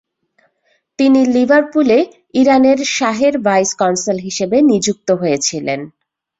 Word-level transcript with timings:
তিনি 0.99 1.21
লিভারপুলে 1.25 1.97
ইরানের 2.33 2.79
শাহের 2.97 3.35
ভাইস 3.39 3.71
কনসাল 3.75 4.17
হিসেবে 4.19 4.57
নিযুক্ত 4.61 5.09
হয়েছিলেন। 5.11 5.79